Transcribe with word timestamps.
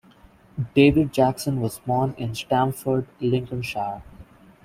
David 0.73 1.13
Jackson 1.13 1.61
was 1.61 1.77
born 1.77 2.15
in 2.17 2.33
Stamford, 2.33 3.05
Lincolnshire. 3.19 4.01